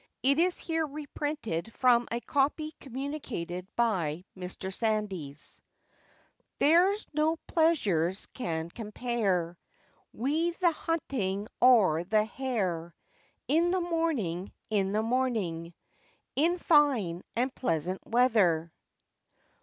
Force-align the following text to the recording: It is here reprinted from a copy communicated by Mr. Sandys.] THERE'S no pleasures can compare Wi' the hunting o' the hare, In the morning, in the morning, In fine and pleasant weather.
It 0.23 0.39
is 0.39 0.57
here 0.57 0.87
reprinted 0.87 1.71
from 1.75 2.07
a 2.11 2.19
copy 2.21 2.73
communicated 2.79 3.67
by 3.75 4.25
Mr. 4.35 4.73
Sandys.] 4.73 5.61
THERE'S 6.57 7.05
no 7.13 7.35
pleasures 7.45 8.25
can 8.33 8.71
compare 8.71 9.59
Wi' 10.11 10.53
the 10.59 10.71
hunting 10.71 11.47
o' 11.61 12.01
the 12.03 12.25
hare, 12.25 12.95
In 13.47 13.69
the 13.69 13.79
morning, 13.79 14.51
in 14.71 14.91
the 14.91 15.03
morning, 15.03 15.71
In 16.35 16.57
fine 16.57 17.21
and 17.35 17.53
pleasant 17.53 18.01
weather. 18.03 18.73